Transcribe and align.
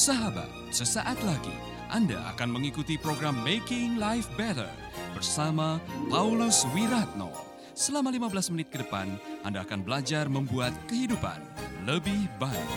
Sahabat, 0.00 0.48
sesaat 0.72 1.20
lagi 1.28 1.52
Anda 1.92 2.16
akan 2.32 2.56
mengikuti 2.56 2.96
program 2.96 3.36
Making 3.44 4.00
Life 4.00 4.32
Better 4.32 4.72
bersama 5.12 5.76
Paulus 6.08 6.64
Wiratno. 6.72 7.28
Selama 7.76 8.08
15 8.08 8.48
menit 8.56 8.72
ke 8.72 8.80
depan, 8.80 9.12
Anda 9.44 9.60
akan 9.60 9.84
belajar 9.84 10.24
membuat 10.32 10.72
kehidupan 10.88 11.36
lebih 11.84 12.32
baik. 12.40 12.70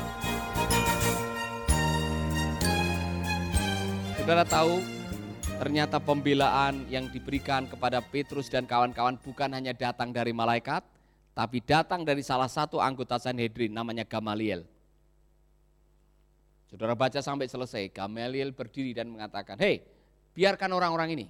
Saudara 4.19 4.43
tahu, 4.43 4.83
ternyata 5.63 6.03
pembelaan 6.03 6.83
yang 6.91 7.07
diberikan 7.07 7.71
kepada 7.71 8.03
Petrus 8.03 8.51
dan 8.51 8.67
kawan-kawan 8.67 9.15
bukan 9.15 9.47
hanya 9.55 9.71
datang 9.71 10.11
dari 10.11 10.35
malaikat, 10.35 10.83
tapi 11.31 11.63
datang 11.63 12.03
dari 12.03 12.19
salah 12.19 12.51
satu 12.51 12.83
anggota 12.83 13.15
Sanhedrin 13.15 13.71
namanya 13.71 14.03
Gamaliel. 14.03 14.72
Saudara 16.73 16.97
baca 16.97 17.21
sampai 17.21 17.45
selesai, 17.45 17.93
Gamaliel 17.93 18.49
berdiri 18.49 18.97
dan 18.97 19.05
mengatakan, 19.05 19.61
hei 19.61 19.85
biarkan 20.33 20.73
orang-orang 20.73 21.13
ini. 21.13 21.25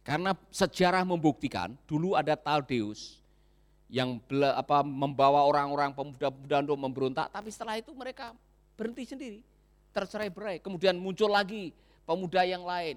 Karena 0.00 0.32
sejarah 0.48 1.04
membuktikan, 1.04 1.76
dulu 1.84 2.16
ada 2.16 2.40
Taldeus 2.40 3.20
yang 3.92 4.16
apa, 4.56 4.80
membawa 4.80 5.44
orang-orang 5.44 5.92
pemuda-pemuda 5.92 6.56
untuk 6.64 6.78
memberontak, 6.80 7.28
tapi 7.28 7.52
setelah 7.52 7.76
itu 7.76 7.92
mereka 7.92 8.32
berhenti 8.80 9.04
sendiri 9.04 9.44
tercerai 9.92 10.32
berai. 10.32 10.56
Kemudian 10.64 10.96
muncul 10.96 11.28
lagi 11.28 11.76
pemuda 12.08 12.48
yang 12.48 12.64
lain 12.64 12.96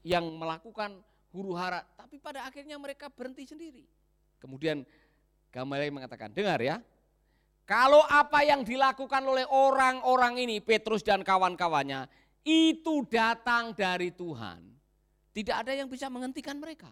yang 0.00 0.24
melakukan 0.24 0.96
huru 1.28 1.52
hara, 1.52 1.84
tapi 2.00 2.16
pada 2.16 2.48
akhirnya 2.48 2.80
mereka 2.80 3.12
berhenti 3.12 3.44
sendiri. 3.44 3.84
Kemudian 4.40 4.80
Gamaliel 5.52 5.92
mengatakan, 5.92 6.32
dengar 6.32 6.56
ya, 6.56 6.80
kalau 7.70 8.02
apa 8.10 8.42
yang 8.42 8.66
dilakukan 8.66 9.22
oleh 9.22 9.46
orang-orang 9.46 10.42
ini, 10.42 10.58
Petrus 10.58 11.06
dan 11.06 11.22
kawan-kawannya, 11.22 12.10
itu 12.42 13.06
datang 13.06 13.70
dari 13.70 14.10
Tuhan. 14.10 14.58
Tidak 15.30 15.54
ada 15.54 15.70
yang 15.70 15.86
bisa 15.86 16.10
menghentikan 16.10 16.58
mereka. 16.58 16.90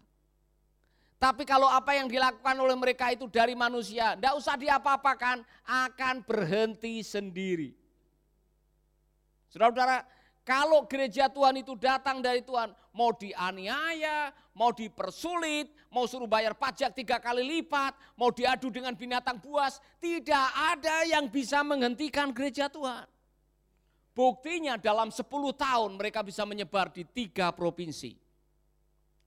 Tapi 1.19 1.43
kalau 1.43 1.67
apa 1.67 1.99
yang 1.99 2.07
dilakukan 2.07 2.55
oleh 2.55 2.79
mereka 2.79 3.11
itu 3.11 3.27
dari 3.27 3.59
manusia, 3.59 4.15
tidak 4.15 4.39
usah 4.39 4.55
diapa-apakan, 4.55 5.43
akan 5.67 6.23
berhenti 6.23 7.03
sendiri. 7.03 7.75
Saudara-saudara, 9.51 10.07
kalau 10.49 10.89
gereja 10.89 11.29
Tuhan 11.29 11.61
itu 11.61 11.77
datang 11.77 12.25
dari 12.25 12.41
Tuhan, 12.41 12.73
mau 12.97 13.13
dianiaya, 13.13 14.33
mau 14.57 14.73
dipersulit, 14.73 15.69
mau 15.93 16.09
suruh 16.09 16.25
bayar 16.25 16.57
pajak 16.57 16.97
tiga 16.97 17.21
kali 17.21 17.45
lipat, 17.45 17.93
mau 18.17 18.33
diadu 18.33 18.73
dengan 18.73 18.97
binatang 18.97 19.37
buas, 19.37 19.77
tidak 20.01 20.49
ada 20.73 21.05
yang 21.05 21.29
bisa 21.29 21.61
menghentikan 21.61 22.33
gereja 22.33 22.73
Tuhan. 22.73 23.05
Buktinya 24.17 24.81
dalam 24.81 25.13
10 25.13 25.21
tahun 25.53 25.91
mereka 26.01 26.25
bisa 26.25 26.49
menyebar 26.49 26.97
di 26.97 27.05
tiga 27.05 27.53
provinsi. 27.53 28.17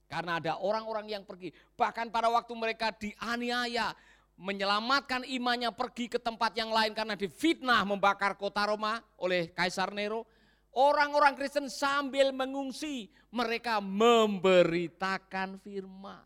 Karena 0.10 0.42
ada 0.42 0.58
orang-orang 0.58 1.06
yang 1.06 1.24
pergi, 1.24 1.54
bahkan 1.78 2.10
pada 2.10 2.34
waktu 2.34 2.52
mereka 2.58 2.92
dianiaya, 2.98 3.94
menyelamatkan 4.42 5.22
imannya 5.30 5.70
pergi 5.70 6.10
ke 6.10 6.18
tempat 6.18 6.58
yang 6.58 6.74
lain 6.74 6.98
karena 6.98 7.14
difitnah 7.14 7.86
membakar 7.86 8.34
kota 8.34 8.74
Roma 8.74 9.06
oleh 9.22 9.54
Kaisar 9.54 9.94
Nero. 9.94 10.26
Orang-orang 10.72 11.36
Kristen 11.36 11.68
sambil 11.68 12.32
mengungsi, 12.32 13.12
mereka 13.28 13.84
memberitakan 13.84 15.60
firman. 15.60 16.24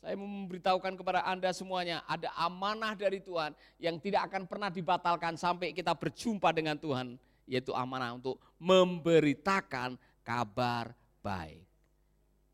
Saya 0.00 0.16
memberitahukan 0.16 0.96
kepada 0.96 1.20
Anda 1.28 1.52
semuanya, 1.52 2.00
ada 2.08 2.32
amanah 2.36 2.96
dari 2.96 3.20
Tuhan 3.20 3.52
yang 3.76 4.00
tidak 4.00 4.32
akan 4.32 4.48
pernah 4.48 4.72
dibatalkan 4.72 5.36
sampai 5.36 5.76
kita 5.76 5.92
berjumpa 5.92 6.52
dengan 6.56 6.76
Tuhan, 6.80 7.20
yaitu 7.44 7.76
amanah 7.76 8.16
untuk 8.16 8.40
memberitakan 8.56 10.00
kabar 10.24 10.96
baik. 11.20 11.64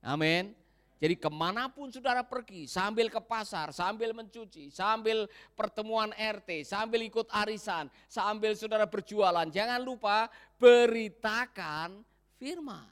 Amin. 0.03 0.55
Jadi 0.97 1.15
ke 1.21 1.29
mana 1.29 1.69
pun 1.69 1.93
saudara 1.93 2.25
pergi, 2.25 2.65
sambil 2.65 3.13
ke 3.13 3.21
pasar, 3.21 3.69
sambil 3.69 4.17
mencuci, 4.17 4.73
sambil 4.73 5.29
pertemuan 5.53 6.09
RT, 6.17 6.65
sambil 6.65 7.05
ikut 7.05 7.29
arisan, 7.29 7.93
sambil 8.09 8.57
saudara 8.57 8.89
berjualan, 8.89 9.45
jangan 9.53 9.77
lupa 9.85 10.33
beritakan 10.57 12.01
firman. 12.41 12.89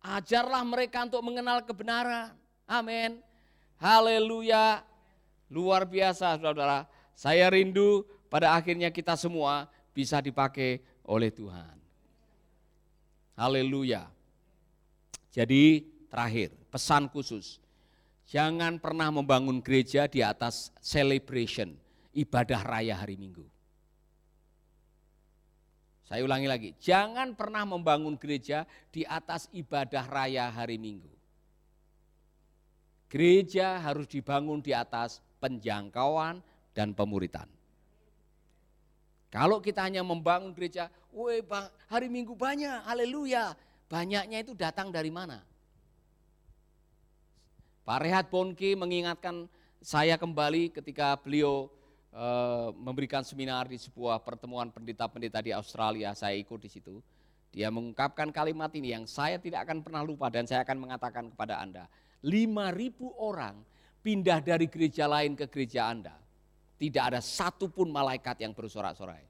Ajarlah 0.00 0.64
mereka 0.64 1.04
untuk 1.04 1.20
mengenal 1.20 1.60
kebenaran. 1.62 2.32
Amin. 2.64 3.20
Haleluya. 3.76 4.80
Luar 5.52 5.84
biasa 5.84 6.40
saudara. 6.40 6.88
Saya 7.12 7.52
rindu 7.52 8.02
pada 8.32 8.56
akhirnya 8.56 8.88
kita 8.88 9.14
semua 9.14 9.68
bisa 9.92 10.18
dipakai 10.24 10.80
oleh 11.04 11.28
Tuhan. 11.28 11.76
Haleluya. 13.36 14.08
Jadi 15.30 15.91
terakhir, 16.12 16.52
pesan 16.68 17.08
khusus. 17.08 17.56
Jangan 18.28 18.76
pernah 18.76 19.08
membangun 19.08 19.64
gereja 19.64 20.04
di 20.04 20.20
atas 20.20 20.68
celebration, 20.84 21.72
ibadah 22.12 22.60
raya 22.60 22.92
hari 22.92 23.16
Minggu. 23.16 23.48
Saya 26.04 26.28
ulangi 26.28 26.44
lagi, 26.44 26.70
jangan 26.76 27.32
pernah 27.32 27.64
membangun 27.64 28.20
gereja 28.20 28.68
di 28.92 29.08
atas 29.08 29.48
ibadah 29.56 30.04
raya 30.04 30.52
hari 30.52 30.76
Minggu. 30.76 31.08
Gereja 33.08 33.80
harus 33.80 34.04
dibangun 34.08 34.60
di 34.60 34.76
atas 34.76 35.24
penjangkauan 35.40 36.44
dan 36.76 36.92
pemuritan. 36.92 37.48
Kalau 39.32 39.64
kita 39.64 39.88
hanya 39.88 40.04
membangun 40.04 40.52
gereja, 40.52 40.92
woi 41.08 41.40
hari 41.88 42.12
Minggu 42.12 42.36
banyak, 42.36 42.84
haleluya. 42.84 43.56
Banyaknya 43.88 44.44
itu 44.44 44.52
datang 44.52 44.92
dari 44.92 45.08
mana? 45.08 45.51
Pak 47.82 47.98
Rehat 47.98 48.26
Bonke 48.30 48.78
mengingatkan 48.78 49.50
saya 49.82 50.14
kembali 50.14 50.70
ketika 50.70 51.18
beliau 51.18 51.66
e, 52.14 52.26
memberikan 52.78 53.26
seminar 53.26 53.66
di 53.66 53.74
sebuah 53.74 54.22
pertemuan 54.22 54.70
pendeta-pendeta 54.70 55.42
di 55.42 55.50
Australia, 55.50 56.14
saya 56.14 56.38
ikut 56.38 56.62
di 56.62 56.70
situ. 56.70 57.02
Dia 57.50 57.74
mengungkapkan 57.74 58.30
kalimat 58.30 58.70
ini 58.78 58.94
yang 58.94 59.04
saya 59.10 59.36
tidak 59.42 59.66
akan 59.66 59.82
pernah 59.82 60.06
lupa 60.06 60.30
dan 60.30 60.46
saya 60.46 60.62
akan 60.62 60.78
mengatakan 60.78 61.26
kepada 61.34 61.58
Anda. 61.58 61.90
5.000 62.22 63.02
orang 63.18 63.58
pindah 63.98 64.38
dari 64.38 64.70
gereja 64.70 65.10
lain 65.10 65.34
ke 65.34 65.50
gereja 65.50 65.90
Anda. 65.90 66.14
Tidak 66.78 67.02
ada 67.02 67.18
satupun 67.18 67.90
malaikat 67.90 68.46
yang 68.46 68.54
bersorak-sorai. 68.54 69.26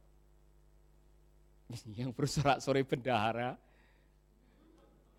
Yang 1.98 2.12
bersorak-sorai 2.12 2.84
bendahara, 2.84 3.56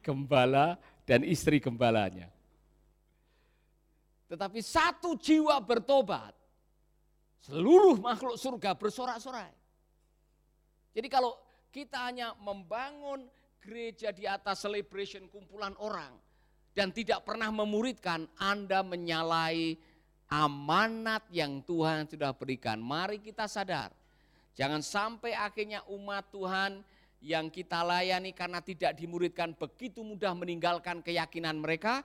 gembala, 0.05 0.77
dan 1.09 1.25
istri 1.25 1.57
gembalanya. 1.57 2.29
Tetapi 4.27 4.59
satu 4.63 5.19
jiwa 5.19 5.59
bertobat, 5.61 6.33
seluruh 7.43 7.99
makhluk 7.99 8.39
surga 8.39 8.73
bersorak-sorai. 8.73 9.51
Jadi 10.93 11.07
kalau 11.11 11.35
kita 11.73 12.07
hanya 12.07 12.37
membangun 12.39 13.27
gereja 13.59 14.13
di 14.13 14.27
atas 14.29 14.63
celebration 14.63 15.25
kumpulan 15.27 15.73
orang 15.81 16.13
dan 16.75 16.93
tidak 16.93 17.25
pernah 17.25 17.49
memuridkan, 17.49 18.29
Anda 18.39 18.85
menyalahi 18.85 19.75
amanat 20.29 21.27
yang 21.29 21.61
Tuhan 21.61 22.09
sudah 22.09 22.33
berikan. 22.33 22.81
Mari 22.81 23.21
kita 23.21 23.45
sadar, 23.45 23.93
jangan 24.57 24.81
sampai 24.81 25.37
akhirnya 25.37 25.85
umat 25.89 26.29
Tuhan 26.33 26.81
yang 27.23 27.47
kita 27.47 27.81
layani 27.87 28.35
karena 28.35 28.59
tidak 28.59 28.99
dimuridkan 28.99 29.55
begitu 29.55 30.03
mudah 30.03 30.35
meninggalkan 30.35 30.99
keyakinan 30.99 31.55
mereka, 31.55 32.03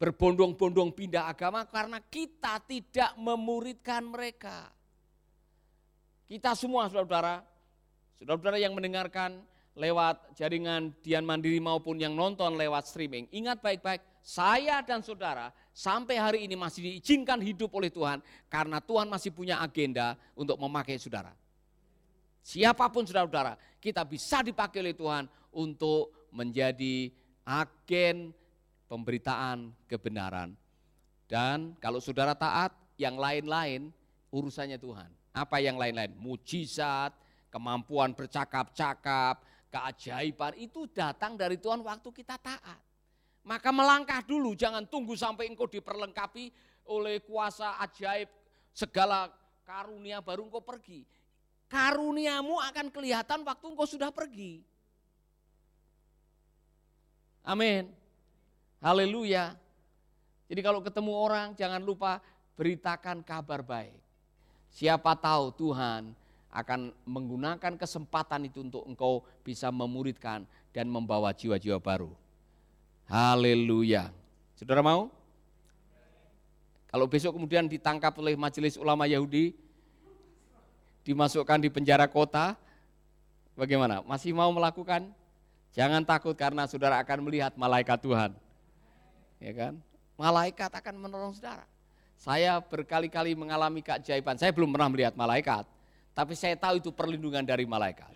berbondong-bondong 0.00 0.96
pindah 0.96 1.28
agama 1.28 1.68
karena 1.68 2.00
kita 2.00 2.56
tidak 2.64 3.12
memuridkan 3.20 4.00
mereka. 4.08 4.72
Kita 6.24 6.56
semua 6.56 6.88
saudara-saudara, 6.88 7.44
saudara-saudara 8.16 8.56
yang 8.56 8.72
mendengarkan 8.72 9.44
lewat 9.76 10.32
jaringan 10.40 10.96
Dian 11.04 11.22
Mandiri 11.28 11.60
maupun 11.60 12.00
yang 12.00 12.16
nonton 12.16 12.56
lewat 12.56 12.88
streaming, 12.88 13.28
ingat 13.28 13.60
baik-baik, 13.60 14.00
saya 14.24 14.80
dan 14.80 15.04
saudara 15.04 15.52
sampai 15.76 16.16
hari 16.16 16.38
ini 16.48 16.56
masih 16.56 16.80
diizinkan 16.80 17.36
hidup 17.44 17.68
oleh 17.76 17.92
Tuhan 17.92 18.24
karena 18.48 18.80
Tuhan 18.80 19.08
masih 19.08 19.36
punya 19.36 19.60
agenda 19.60 20.16
untuk 20.32 20.56
memakai 20.56 20.96
saudara. 20.96 21.36
Siapa 22.40 22.88
pun 22.88 23.04
saudara-saudara, 23.04 23.60
kita 23.76 24.00
bisa 24.08 24.40
dipakai 24.40 24.80
oleh 24.80 24.96
Tuhan 24.96 25.28
untuk 25.52 26.30
menjadi 26.32 27.12
agen 27.44 28.32
pemberitaan 28.90 29.70
kebenaran. 29.86 30.58
Dan 31.30 31.78
kalau 31.78 32.02
saudara 32.02 32.34
taat, 32.34 32.74
yang 32.98 33.14
lain-lain 33.14 33.94
urusannya 34.34 34.76
Tuhan. 34.76 35.08
Apa 35.30 35.62
yang 35.62 35.78
lain-lain? 35.78 36.12
Mujizat, 36.18 37.14
kemampuan 37.54 38.12
bercakap-cakap, 38.12 39.40
keajaiban 39.70 40.58
itu 40.58 40.90
datang 40.90 41.38
dari 41.38 41.54
Tuhan 41.56 41.86
waktu 41.86 42.10
kita 42.10 42.34
taat. 42.36 42.82
Maka 43.46 43.70
melangkah 43.72 44.20
dulu, 44.20 44.52
jangan 44.52 44.84
tunggu 44.84 45.14
sampai 45.14 45.48
engkau 45.48 45.64
diperlengkapi 45.64 46.52
oleh 46.90 47.22
kuasa 47.24 47.78
ajaib, 47.80 48.28
segala 48.74 49.30
karunia 49.62 50.18
baru 50.20 50.50
engkau 50.50 50.60
pergi. 50.60 51.06
Karuniamu 51.70 52.58
akan 52.58 52.90
kelihatan 52.90 53.46
waktu 53.46 53.64
engkau 53.70 53.86
sudah 53.86 54.10
pergi. 54.10 54.60
Amin. 57.46 57.99
Haleluya. 58.80 59.54
Jadi 60.48 60.60
kalau 60.64 60.80
ketemu 60.80 61.12
orang 61.12 61.52
jangan 61.52 61.84
lupa 61.84 62.18
beritakan 62.56 63.20
kabar 63.20 63.60
baik. 63.60 63.94
Siapa 64.72 65.12
tahu 65.20 65.52
Tuhan 65.52 66.16
akan 66.50 66.90
menggunakan 67.06 67.76
kesempatan 67.76 68.48
itu 68.48 68.64
untuk 68.64 68.82
engkau 68.88 69.22
bisa 69.44 69.70
memuridkan 69.70 70.48
dan 70.72 70.88
membawa 70.90 71.30
jiwa-jiwa 71.30 71.78
baru. 71.78 72.10
Haleluya. 73.06 74.10
Saudara 74.56 74.82
mau? 74.82 75.12
Kalau 76.90 77.06
besok 77.06 77.38
kemudian 77.38 77.70
ditangkap 77.70 78.10
oleh 78.18 78.34
majelis 78.34 78.74
ulama 78.74 79.06
Yahudi, 79.06 79.54
dimasukkan 81.06 81.62
di 81.62 81.70
penjara 81.70 82.10
kota, 82.10 82.58
bagaimana? 83.54 84.02
Masih 84.02 84.34
mau 84.34 84.50
melakukan? 84.50 85.06
Jangan 85.70 86.02
takut 86.02 86.34
karena 86.34 86.66
saudara 86.66 86.98
akan 86.98 87.30
melihat 87.30 87.54
malaikat 87.54 88.02
Tuhan. 88.02 88.34
Ya 89.40 89.52
kan? 89.56 89.80
Malaikat 90.20 90.68
akan 90.68 90.94
menolong 91.00 91.32
saudara. 91.32 91.64
Saya 92.20 92.60
berkali-kali 92.60 93.32
mengalami 93.32 93.80
keajaiban. 93.80 94.36
Saya 94.36 94.52
belum 94.52 94.68
pernah 94.76 94.92
melihat 94.92 95.16
malaikat, 95.16 95.64
tapi 96.12 96.36
saya 96.36 96.52
tahu 96.52 96.76
itu 96.76 96.92
perlindungan 96.92 97.40
dari 97.40 97.64
malaikat. 97.64 98.12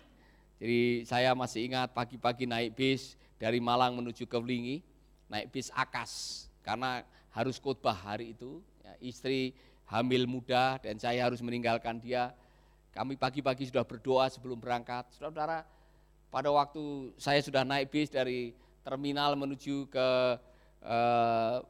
Jadi 0.61 1.09
saya 1.09 1.33
masih 1.33 1.65
ingat 1.65 1.89
pagi-pagi 1.91 2.45
naik 2.45 2.77
bis 2.77 3.17
dari 3.41 3.57
Malang 3.57 3.97
menuju 3.97 4.29
ke 4.29 4.37
Wlingi, 4.37 4.85
naik 5.25 5.49
bis 5.49 5.73
Akas 5.73 6.45
karena 6.61 7.01
harus 7.33 7.57
khotbah 7.57 7.97
hari 7.97 8.37
itu, 8.37 8.61
ya, 8.85 8.93
istri 9.01 9.57
hamil 9.89 10.29
muda 10.29 10.77
dan 10.79 10.95
saya 11.01 11.25
harus 11.25 11.41
meninggalkan 11.41 11.97
dia. 11.97 12.31
Kami 12.95 13.19
pagi-pagi 13.19 13.67
sudah 13.67 13.83
berdoa 13.83 14.31
sebelum 14.31 14.55
berangkat. 14.55 15.11
Saudara-saudara, 15.17 15.67
pada 16.31 16.49
waktu 16.53 17.11
saya 17.19 17.43
sudah 17.43 17.67
naik 17.67 17.91
bis 17.91 18.07
dari 18.07 18.55
terminal 18.85 19.35
menuju 19.35 19.91
ke 19.91 20.07
uh, 20.85 21.65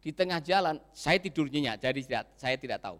di 0.00 0.10
tengah 0.14 0.38
jalan 0.38 0.78
saya 0.94 1.18
tidur 1.18 1.50
nyenyak, 1.50 1.82
jadi 1.82 2.00
tidak, 2.00 2.24
saya 2.38 2.54
tidak 2.54 2.78
tahu. 2.78 2.98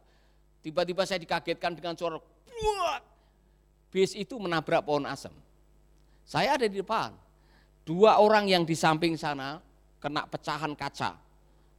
Tiba-tiba 0.66 1.06
saya 1.06 1.22
dikagetkan 1.22 1.78
dengan 1.78 1.94
suara 1.94 2.18
buat. 2.18 3.02
Bis 3.94 4.12
itu 4.18 4.34
menabrak 4.34 4.82
pohon 4.82 5.06
asem. 5.06 5.30
Saya 6.26 6.58
ada 6.58 6.66
di 6.66 6.82
depan. 6.82 7.14
Dua 7.86 8.18
orang 8.18 8.50
yang 8.50 8.66
di 8.66 8.74
samping 8.74 9.14
sana 9.14 9.62
kena 10.02 10.26
pecahan 10.26 10.74
kaca 10.74 11.14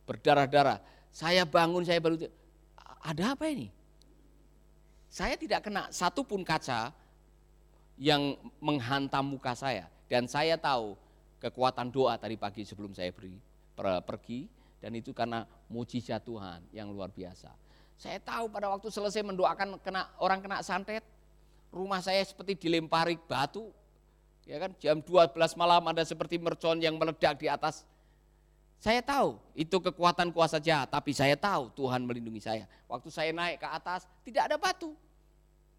berdarah-darah. 0.08 0.80
Saya 1.12 1.44
bangun, 1.44 1.84
saya 1.84 2.00
baru, 2.00 2.16
ada 3.04 3.36
apa 3.36 3.52
ini? 3.52 3.68
Saya 5.12 5.36
tidak 5.36 5.68
kena 5.68 5.92
satu 5.92 6.24
pun 6.24 6.48
kaca 6.48 6.96
yang 8.00 8.40
menghantam 8.64 9.28
muka 9.28 9.52
saya. 9.52 9.92
Dan 10.08 10.32
saya 10.32 10.56
tahu 10.56 10.96
kekuatan 11.38 11.94
doa 11.94 12.18
tadi 12.18 12.36
pagi 12.36 12.66
sebelum 12.66 12.94
saya 12.94 13.14
pergi, 13.14 13.38
pergi 13.78 14.50
dan 14.78 14.94
itu 14.94 15.14
karena 15.14 15.46
mujizat 15.70 16.22
Tuhan 16.26 16.66
yang 16.74 16.90
luar 16.90 17.10
biasa. 17.14 17.50
Saya 17.98 18.22
tahu 18.22 18.50
pada 18.50 18.70
waktu 18.70 18.94
selesai 18.94 19.26
mendoakan 19.26 19.82
kena 19.82 20.06
orang 20.22 20.38
kena 20.38 20.62
santet, 20.62 21.02
rumah 21.74 22.02
saya 22.02 22.22
seperti 22.22 22.70
dilempari 22.70 23.18
batu. 23.18 23.74
Ya 24.48 24.64
kan, 24.64 24.72
jam 24.80 25.04
12 25.04 25.34
malam 25.60 25.84
ada 25.92 26.06
seperti 26.08 26.40
mercon 26.40 26.80
yang 26.80 26.96
meledak 26.96 27.36
di 27.36 27.52
atas 27.52 27.84
saya 28.78 29.02
tahu 29.02 29.42
itu 29.58 29.74
kekuatan 29.74 30.30
kuasa 30.30 30.62
jahat, 30.62 30.94
tapi 30.94 31.10
saya 31.10 31.34
tahu 31.34 31.74
Tuhan 31.74 32.06
melindungi 32.06 32.38
saya. 32.38 32.70
Waktu 32.86 33.10
saya 33.10 33.34
naik 33.34 33.58
ke 33.58 33.68
atas, 33.68 34.06
tidak 34.22 34.54
ada 34.54 34.56
batu. 34.62 34.94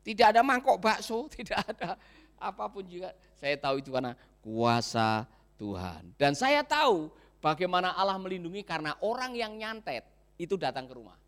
Tidak 0.02 0.26
ada 0.34 0.42
mangkok 0.42 0.82
bakso, 0.82 1.26
tidak 1.38 1.62
ada 1.62 1.94
apa 2.38 2.64
pun 2.66 2.82
juga. 2.82 3.14
Saya 3.38 3.54
tahu 3.54 3.78
itu 3.78 3.94
karena 3.94 4.18
kuasa 4.42 5.30
Tuhan. 5.58 6.14
Dan 6.14 6.32
saya 6.38 6.62
tahu 6.62 7.10
bagaimana 7.42 7.92
Allah 7.98 8.16
melindungi 8.16 8.62
karena 8.62 8.94
orang 9.02 9.34
yang 9.34 9.58
nyantet 9.58 10.06
itu 10.38 10.54
datang 10.54 10.86
ke 10.86 10.94
rumah. 10.94 11.18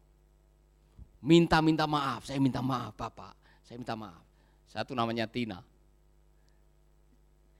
Minta-minta 1.21 1.85
maaf, 1.85 2.25
saya 2.25 2.41
minta 2.41 2.65
maaf 2.65 2.97
Bapak, 2.97 3.37
saya 3.67 3.77
minta 3.77 3.93
maaf. 3.99 4.25
Satu 4.71 4.95
namanya 4.95 5.27
Tina. 5.27 5.61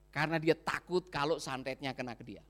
Karena 0.09 0.39
dia 0.39 0.55
takut 0.57 1.07
kalau 1.11 1.37
santetnya 1.37 1.91
kena 1.93 2.15
ke 2.15 2.23
dia. 2.23 2.43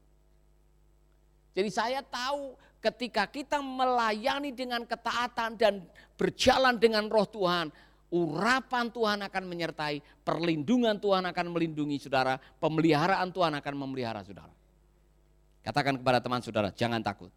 Jadi 1.51 1.69
saya 1.69 1.99
tahu 1.99 2.55
ketika 2.79 3.27
kita 3.27 3.59
melayani 3.59 4.55
dengan 4.55 4.87
ketaatan 4.87 5.59
dan 5.59 5.83
berjalan 6.15 6.79
dengan 6.79 7.05
roh 7.11 7.27
Tuhan, 7.27 7.69
urapan 8.11 8.91
Tuhan 8.91 9.23
akan 9.23 9.43
menyertai, 9.47 10.03
perlindungan 10.27 10.99
Tuhan 10.99 11.23
akan 11.31 11.47
melindungi 11.49 11.97
saudara, 11.97 12.37
pemeliharaan 12.59 13.31
Tuhan 13.31 13.55
akan 13.55 13.73
memelihara 13.79 14.21
saudara. 14.27 14.51
Katakan 15.63 15.95
kepada 15.95 16.19
teman 16.19 16.43
saudara, 16.43 16.69
jangan 16.75 16.99
takut. 16.99 17.31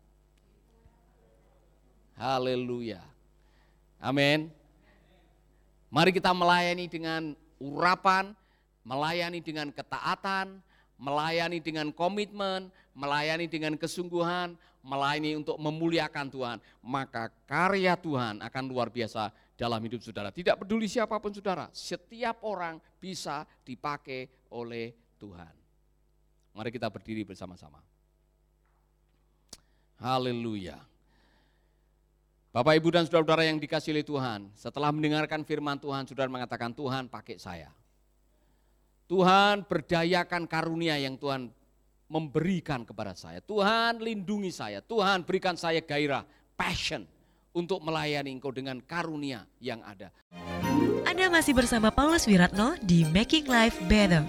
Haleluya. 2.19 3.01
Amin. 4.03 4.51
Mari 5.95 6.11
kita 6.11 6.35
melayani 6.35 6.91
dengan 6.91 7.39
urapan, 7.63 8.35
melayani 8.83 9.39
dengan 9.39 9.71
ketaatan, 9.71 10.59
melayani 10.99 11.63
dengan 11.63 11.95
komitmen, 11.95 12.67
melayani 12.99 13.47
dengan 13.47 13.79
kesungguhan, 13.79 14.59
melayani 14.85 15.41
untuk 15.41 15.57
memuliakan 15.57 16.27
Tuhan, 16.29 16.57
maka 16.85 17.33
karya 17.49 17.97
Tuhan 17.97 18.45
akan 18.45 18.65
luar 18.69 18.93
biasa 18.93 19.33
dalam 19.55 19.81
hidup 19.87 20.03
saudara. 20.03 20.35
Tidak 20.35 20.59
peduli 20.59 20.91
siapa 20.91 21.19
pun 21.23 21.31
saudara, 21.31 21.71
setiap 21.71 22.43
orang 22.47 22.79
bisa 22.99 23.47
dipakai 23.63 24.27
oleh 24.51 24.95
Tuhan. 25.19 25.55
Mari 26.55 26.71
kita 26.71 26.91
berdiri 26.91 27.27
bersama-sama. 27.27 27.83
Haleluya. 29.99 30.79
Bapak, 32.55 32.79
Ibu, 32.79 32.95
dan 32.95 33.03
saudara-saudara 33.03 33.51
yang 33.51 33.59
dikasih 33.59 33.91
oleh 33.91 34.07
Tuhan, 34.07 34.47
setelah 34.55 34.95
mendengarkan 34.95 35.43
firman 35.43 35.75
Tuhan, 35.75 36.07
saudara 36.07 36.31
mengatakan, 36.31 36.71
Tuhan 36.71 37.11
pakai 37.11 37.35
saya. 37.35 37.71
Tuhan 39.11 39.67
berdayakan 39.67 40.47
karunia 40.47 40.95
yang 40.95 41.19
Tuhan 41.19 41.51
memberikan 42.07 42.87
kepada 42.87 43.19
saya. 43.19 43.43
Tuhan 43.43 43.99
lindungi 43.99 44.55
saya, 44.55 44.79
Tuhan 44.79 45.27
berikan 45.27 45.59
saya 45.59 45.83
gairah, 45.83 46.23
passion 46.55 47.03
untuk 47.55 47.81
melayani 47.81 48.35
engkau 48.35 48.51
dengan 48.51 48.83
karunia 48.83 49.47
yang 49.63 49.81
ada. 49.87 50.11
Anda 51.07 51.31
masih 51.31 51.55
bersama 51.55 51.95
Paulus 51.95 52.27
Wiratno 52.27 52.75
di 52.83 53.07
Making 53.07 53.47
Life 53.47 53.79
Better. 53.87 54.27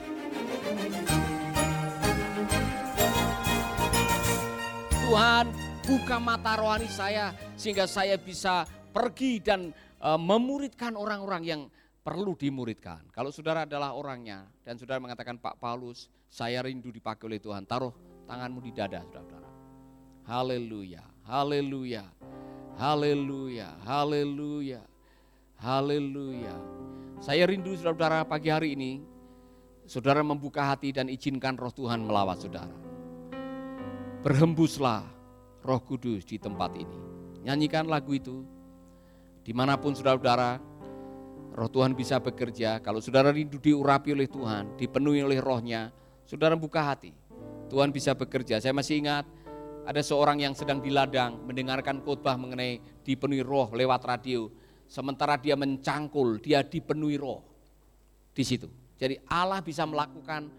Tuhan 5.06 5.46
buka 5.86 6.18
mata 6.22 6.54
rohani 6.58 6.90
saya 6.90 7.34
sehingga 7.58 7.90
saya 7.90 8.18
bisa 8.22 8.70
pergi 8.94 9.42
dan 9.42 9.74
uh, 10.02 10.18
memuridkan 10.18 10.94
orang-orang 10.94 11.44
yang 11.46 11.62
perlu 12.06 12.38
dimuridkan. 12.38 13.02
Kalau 13.10 13.34
saudara 13.34 13.66
adalah 13.66 13.98
orangnya 13.98 14.46
dan 14.62 14.78
saudara 14.78 15.02
mengatakan 15.02 15.42
Pak 15.42 15.58
Paulus, 15.58 16.06
saya 16.30 16.62
rindu 16.62 16.94
dipakai 16.94 17.26
oleh 17.26 17.42
Tuhan, 17.42 17.66
taruh 17.66 17.94
tanganmu 18.30 18.62
di 18.62 18.72
dada 18.74 19.02
saudara-saudara. 19.10 19.50
Haleluya, 20.26 21.06
haleluya, 21.26 22.06
haleluya, 22.76 23.72
haleluya, 23.88 24.82
haleluya. 25.60 26.56
Saya 27.24 27.48
rindu 27.48 27.74
saudara-saudara 27.74 28.28
pagi 28.28 28.52
hari 28.52 28.76
ini, 28.76 29.00
saudara 29.88 30.20
membuka 30.22 30.62
hati 30.62 30.92
dan 30.92 31.08
izinkan 31.08 31.56
roh 31.56 31.72
Tuhan 31.72 32.04
melawat 32.04 32.44
saudara. 32.44 32.76
Berhembuslah 34.22 35.08
roh 35.64 35.82
kudus 35.82 36.28
di 36.28 36.36
tempat 36.36 36.76
ini. 36.76 37.00
Nyanyikan 37.48 37.88
lagu 37.88 38.12
itu, 38.14 38.44
di 39.46 39.54
mana 39.56 39.80
pun 39.80 39.96
saudara-saudara, 39.96 40.60
roh 41.56 41.70
Tuhan 41.72 41.96
bisa 41.96 42.20
bekerja. 42.20 42.84
Kalau 42.84 43.00
saudara 43.00 43.32
rindu 43.32 43.58
diurapi 43.58 44.12
oleh 44.12 44.28
Tuhan, 44.28 44.76
dipenuhi 44.76 45.24
oleh 45.24 45.40
rohnya, 45.40 45.96
saudara 46.28 46.60
buka 46.60 46.84
hati. 46.84 47.16
Tuhan 47.72 47.90
bisa 47.90 48.14
bekerja. 48.14 48.62
Saya 48.62 48.76
masih 48.78 49.02
ingat 49.02 49.26
ada 49.86 50.02
seorang 50.02 50.42
yang 50.42 50.58
sedang 50.58 50.82
di 50.82 50.90
ladang 50.90 51.46
mendengarkan 51.46 52.02
khotbah 52.02 52.34
mengenai 52.36 52.82
dipenuhi 53.06 53.46
roh 53.46 53.70
lewat 53.70 54.02
radio. 54.04 54.50
Sementara 54.86 55.34
dia 55.38 55.54
mencangkul, 55.54 56.42
dia 56.42 56.66
dipenuhi 56.66 57.18
roh 57.18 57.42
di 58.34 58.44
situ. 58.46 58.70
Jadi 58.98 59.20
Allah 59.30 59.62
bisa 59.62 59.86
melakukan 59.86 60.50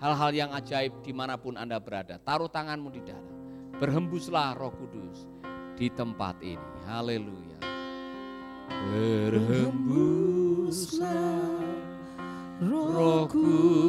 hal-hal 0.00 0.34
yang 0.34 0.52
ajaib 0.56 1.04
di 1.04 1.12
mana 1.12 1.36
pun 1.36 1.60
Anda 1.60 1.78
berada. 1.78 2.18
Taruh 2.18 2.48
tanganmu 2.48 2.90
di 2.90 3.00
dada. 3.04 3.32
Berhembuslah 3.76 4.56
roh 4.56 4.72
kudus 4.72 5.28
di 5.76 5.90
tempat 5.92 6.40
ini. 6.42 6.70
Haleluya. 6.88 7.60
Berhembuslah 8.88 11.60
roh 12.62 13.26
kudus 13.28 13.81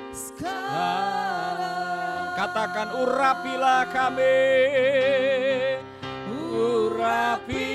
sekarang 0.09 1.69
Katakan 2.39 2.95
urapilah 3.03 3.83
kami. 3.91 4.47
Urapilah 6.49 7.68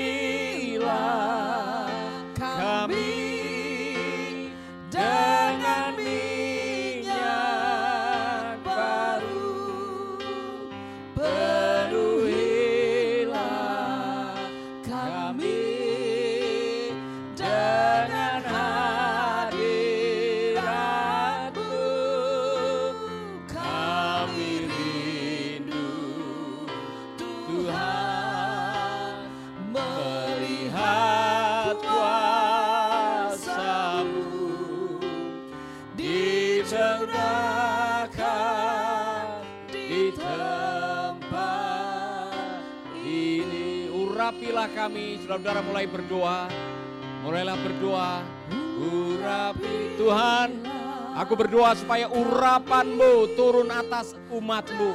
tempat 40.13 41.25
ini. 43.01 43.89
Urapilah 43.89 44.69
kami, 44.73 45.23
saudara-saudara 45.23 45.61
mulai 45.65 45.85
berdoa. 45.89 46.49
Mulailah 47.25 47.57
berdoa. 47.57 48.21
Urapi 48.75 49.95
Tuhan, 49.95 50.61
aku 51.15 51.33
berdoa 51.33 51.73
supaya 51.79 52.11
urapanmu 52.11 53.33
turun 53.39 53.71
atas 53.71 54.13
umatmu. 54.29 54.91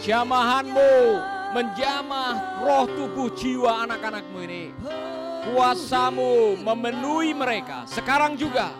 Jamahanmu 0.00 0.92
menjamah 1.50 2.62
roh 2.62 2.86
tubuh 2.88 3.28
jiwa 3.34 3.84
anak-anakmu 3.84 4.38
ini. 4.46 4.70
Kuasamu 5.50 6.56
memenuhi 6.62 7.34
mereka 7.34 7.84
sekarang 7.90 8.38
juga. 8.38 8.70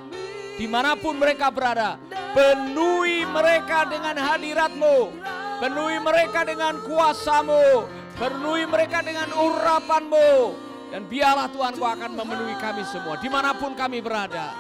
Di 0.55 0.69
mana 0.69 0.93
pun 0.93 1.17
mereka 1.17 1.49
berada, 1.49 1.97
penuhi 2.35 3.27
mereka 3.27 3.87
dengan 3.87 4.17
hadiratmu. 4.19 5.13
Penuhi 5.61 5.99
mereka 6.01 6.41
dengan 6.47 6.81
kuasamu. 6.81 7.85
Penuhi 8.17 8.65
mereka 8.65 9.05
dengan 9.05 9.29
urapanmu. 9.33 10.57
Dan 10.91 11.07
biarlah 11.07 11.47
Tuhan 11.55 11.79
kau 11.79 11.87
akan 11.87 12.17
memenuhi 12.19 12.59
kami 12.59 12.83
semua. 12.89 13.15
Di 13.21 13.31
mana 13.31 13.55
pun 13.55 13.79
kami 13.79 14.03
berada. 14.03 14.51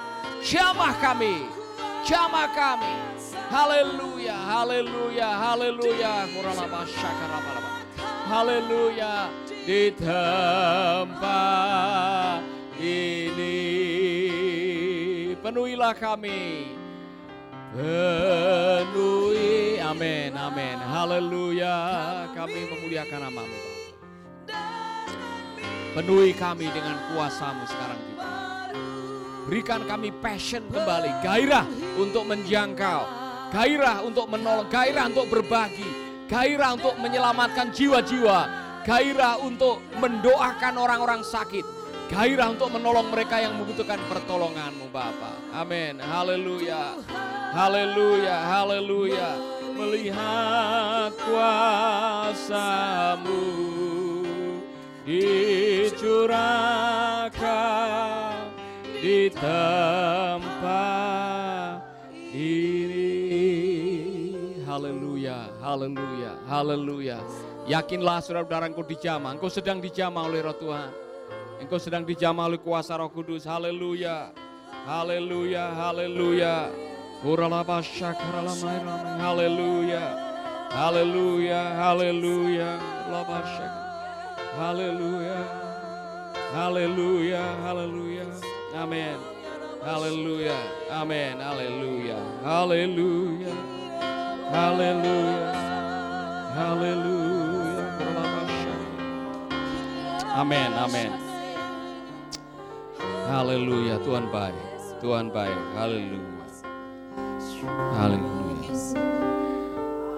Jamah 0.46 0.94
kami. 1.02 1.48
Jamah 2.06 2.48
kami. 2.54 2.94
Haleluya, 3.50 4.32
haleluya, 4.32 5.26
haleluya. 5.26 6.30
Haleluya. 8.30 9.26
Di 9.66 9.90
tempat 9.98 11.10
ini. 12.78 13.58
Penuhilah 15.42 15.98
kami. 15.98 16.78
Penuhi. 17.70 19.78
Amin, 19.78 20.34
amin. 20.34 20.78
Haleluya. 20.78 21.76
Kami 22.34 22.60
memuliakan 22.66 23.20
namamu. 23.30 23.58
Penuhi 25.90 26.30
kami 26.34 26.66
dengan 26.70 26.98
kuasamu 27.10 27.66
sekarang 27.66 28.00
juga. 28.10 28.30
Berikan 29.46 29.82
kami 29.86 30.14
passion 30.22 30.62
kembali, 30.70 31.10
gairah 31.26 31.66
untuk 31.98 32.30
menjangkau, 32.30 33.02
gairah 33.50 33.98
untuk 34.06 34.30
menolong, 34.30 34.70
gairah 34.70 35.10
untuk 35.10 35.26
berbagi, 35.26 35.90
gairah 36.30 36.78
untuk 36.78 36.94
menyelamatkan 37.02 37.74
jiwa-jiwa, 37.74 38.38
gairah 38.86 39.42
untuk 39.42 39.82
mendoakan 39.98 40.74
orang-orang 40.78 41.26
sakit, 41.26 41.66
gairah 42.06 42.54
untuk 42.54 42.70
menolong 42.70 43.10
mereka 43.10 43.42
yang 43.42 43.58
membutuhkan 43.58 43.98
pertolonganmu 44.06 44.86
Bapa. 44.94 45.34
Amin. 45.50 45.98
Haleluya. 45.98 46.94
Haleluya. 47.50 48.36
Haleluya. 48.46 49.30
Melihat 49.70 51.16
kuasamu 51.24 52.50
dicurahkan 55.08 56.60
di 59.00 59.32
tempat 59.32 60.60
ini. 62.36 63.08
Haleluya, 64.68 65.48
haleluya, 65.64 66.32
haleluya. 66.44 67.18
Yakinlah 67.64 68.20
saudara-saudara 68.20 68.68
engkau 68.68 68.84
dijamah, 68.84 69.32
engkau 69.34 69.48
sedang 69.48 69.80
dijamah 69.80 70.28
oleh 70.28 70.44
roh 70.44 70.54
Tuhan. 70.60 70.92
Engkau 71.60 71.80
sedang 71.80 72.04
dijamah 72.04 72.52
oleh 72.52 72.60
kuasa 72.60 73.00
roh 73.00 73.08
kudus, 73.08 73.48
haleluya. 73.48 74.30
Haleluya, 74.84 75.72
haleluya. 75.76 76.68
Haleluya. 80.72 82.70
Uralaba 83.10 83.38
syak- 83.44 83.78
Haleluya. 84.56 85.38
Haleluya, 86.56 87.42
haleluya. 87.64 88.26
Amin. 88.74 89.18
Haleluya. 89.84 90.56
Amin. 90.90 91.34
Haleluya. 91.40 92.18
Haleluya. 92.40 93.52
Haleluya. 94.50 95.48
Haleluya. 96.56 97.84
Amin. 100.40 100.70
Amin. 100.72 101.12
Haleluya. 103.28 103.96
Tuhan 104.00 104.26
baik. 104.32 104.56
Tuhan 105.04 105.26
baik. 105.28 105.60
Haleluya. 105.76 106.29
Haleluya. 107.68 108.72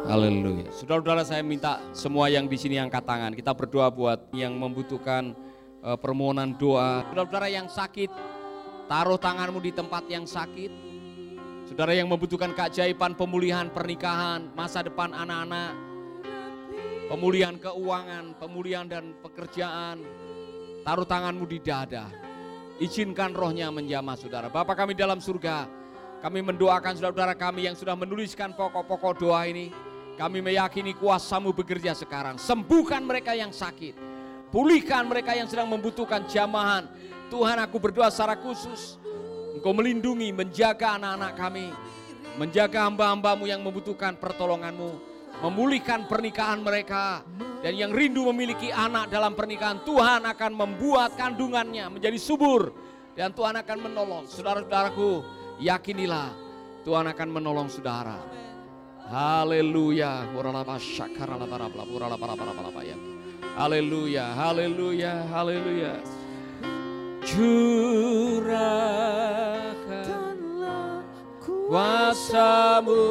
Haleluya. 0.06 0.68
Saudara-saudara 0.70 1.22
saya 1.26 1.42
minta 1.42 1.82
semua 1.90 2.30
yang 2.30 2.46
di 2.46 2.54
sini 2.54 2.78
angkat 2.78 3.02
tangan. 3.02 3.32
Kita 3.34 3.50
berdoa 3.54 3.90
buat 3.90 4.30
yang 4.30 4.54
membutuhkan 4.54 5.34
eh, 5.82 5.98
permohonan 5.98 6.54
doa. 6.54 7.02
Saudara-saudara 7.10 7.48
yang 7.50 7.66
sakit, 7.66 8.10
taruh 8.86 9.18
tanganmu 9.18 9.58
di 9.58 9.72
tempat 9.74 10.06
yang 10.06 10.22
sakit. 10.22 10.70
Saudara 11.66 11.96
yang 11.96 12.06
membutuhkan 12.10 12.52
keajaiban 12.52 13.16
pemulihan 13.16 13.72
pernikahan, 13.72 14.52
masa 14.52 14.84
depan 14.84 15.14
anak-anak, 15.14 15.72
pemulihan 17.08 17.56
keuangan, 17.56 18.36
pemulihan 18.36 18.86
dan 18.86 19.16
pekerjaan. 19.24 20.02
Taruh 20.82 21.06
tanganmu 21.06 21.46
di 21.46 21.58
dada. 21.62 22.10
Izinkan 22.82 23.32
rohnya 23.32 23.70
menjamah 23.70 24.18
saudara. 24.18 24.50
Bapak 24.50 24.74
kami 24.74 24.98
dalam 24.98 25.22
surga, 25.22 25.81
kami 26.22 26.38
mendoakan 26.38 26.94
saudara-saudara 26.94 27.34
kami 27.34 27.66
yang 27.66 27.74
sudah 27.74 27.98
menuliskan 27.98 28.54
pokok-pokok 28.54 29.18
doa 29.18 29.42
ini. 29.42 29.74
Kami 30.14 30.38
meyakini 30.38 30.94
kuasamu 30.94 31.50
bekerja 31.50 31.98
sekarang. 31.98 32.38
Sembuhkan 32.38 33.02
mereka 33.02 33.34
yang 33.34 33.50
sakit. 33.50 33.98
Pulihkan 34.54 35.02
mereka 35.10 35.34
yang 35.34 35.50
sedang 35.50 35.66
membutuhkan 35.66 36.22
jamahan. 36.30 36.86
Tuhan 37.26 37.58
aku 37.58 37.82
berdoa 37.82 38.06
secara 38.06 38.38
khusus. 38.38 39.02
Engkau 39.58 39.74
melindungi, 39.74 40.30
menjaga 40.30 40.94
anak-anak 40.94 41.32
kami. 41.34 41.66
Menjaga 42.38 42.86
hamba-hambamu 42.86 43.50
yang 43.50 43.58
membutuhkan 43.58 44.14
pertolonganmu. 44.14 45.02
Memulihkan 45.42 46.06
pernikahan 46.06 46.62
mereka. 46.62 47.26
Dan 47.66 47.74
yang 47.74 47.90
rindu 47.90 48.30
memiliki 48.30 48.70
anak 48.70 49.10
dalam 49.10 49.34
pernikahan. 49.34 49.82
Tuhan 49.82 50.22
akan 50.22 50.52
membuat 50.54 51.18
kandungannya 51.18 51.98
menjadi 51.98 52.18
subur. 52.22 52.70
Dan 53.18 53.34
Tuhan 53.34 53.58
akan 53.58 53.78
menolong. 53.90 54.24
Saudara-saudaraku, 54.30 55.41
yakinilah 55.62 56.34
Tuhan 56.82 57.06
akan 57.06 57.28
menolong 57.30 57.70
saudara. 57.70 58.18
Haleluya. 59.06 60.26
Haleluya, 63.54 64.32
haleluya, 64.34 65.22
haleluya. 65.30 65.94
Curahkan 67.22 68.72
kuasamu 71.38 73.06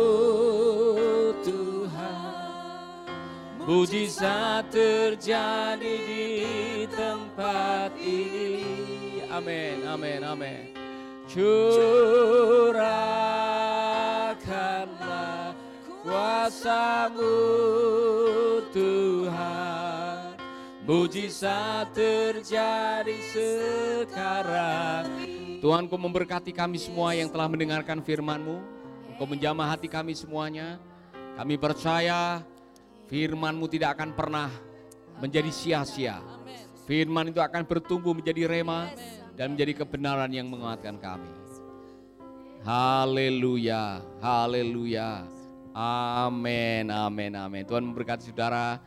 Tuhan. 1.45 3.05
Mujizat 3.61 4.67
terjadi 4.73 5.95
di 6.01 6.89
tempat 6.89 7.95
ini. 8.01 9.23
Amin, 9.31 9.85
amin, 9.87 10.25
amin. 10.25 10.80
Curahkanlah 11.31 12.75
kuasamu 16.03 17.39
Tuhan. 18.75 20.35
Mujizat 20.83 21.95
terjadi 21.95 23.15
sekarang. 23.31 25.07
Tuhan 25.63 25.87
kau 25.87 25.95
memberkati 25.95 26.51
kami 26.51 26.75
semua 26.75 27.15
yang 27.15 27.31
telah 27.31 27.47
mendengarkan 27.47 28.03
firman-Mu. 28.03 28.59
Kau 29.15 29.23
menjamah 29.23 29.71
hati 29.71 29.87
kami 29.87 30.11
semuanya. 30.11 30.83
Kami 31.39 31.55
percaya 31.55 32.43
firman-Mu 33.07 33.71
tidak 33.71 33.95
akan 33.95 34.11
pernah 34.11 34.51
menjadi 35.23 35.47
sia-sia. 35.47 36.19
Firman 36.83 37.31
itu 37.31 37.39
akan 37.39 37.63
bertumbuh 37.63 38.11
menjadi 38.11 38.51
rema 38.51 38.91
dan 39.41 39.57
menjadi 39.57 39.81
kebenaran 39.81 40.29
yang 40.29 40.53
menguatkan 40.53 41.01
kami. 41.01 41.25
Haleluya, 42.61 44.05
haleluya. 44.21 45.25
Amin, 45.73 46.93
amin, 46.93 47.33
amin. 47.33 47.65
Tuhan 47.65 47.89
memberkati 47.89 48.29
saudara. 48.29 48.77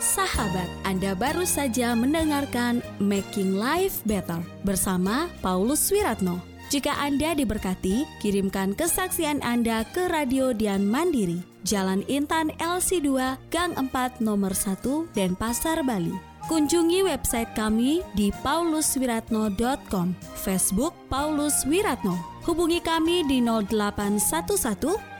Sahabat, 0.00 0.72
Anda 0.88 1.12
baru 1.12 1.44
saja 1.44 1.92
mendengarkan 1.92 2.80
Making 2.96 3.60
Life 3.60 4.00
Better 4.08 4.40
bersama 4.64 5.28
Paulus 5.44 5.92
Wiratno. 5.92 6.40
Jika 6.72 6.96
Anda 6.96 7.36
diberkati, 7.36 8.08
kirimkan 8.24 8.72
kesaksian 8.72 9.44
Anda 9.44 9.84
ke 9.84 10.08
Radio 10.08 10.56
Dian 10.56 10.88
Mandiri, 10.88 11.49
Jalan 11.64 12.04
Intan 12.08 12.52
LC2, 12.56 13.36
Gang 13.52 13.72
4 13.76 14.24
Nomor 14.24 14.56
1, 14.56 15.12
Denpasar, 15.12 15.84
Bali. 15.84 16.14
Kunjungi 16.48 17.04
website 17.04 17.52
kami 17.54 18.02
di 18.16 18.32
pauluswiratno.com, 18.42 20.06
Facebook 20.34 20.96
Paulus 21.06 21.62
Wiratno. 21.68 22.16
Hubungi 22.48 22.80
kami 22.80 23.22
di 23.28 23.38
0811 23.44 25.19